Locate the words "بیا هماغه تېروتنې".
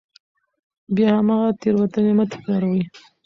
0.95-2.13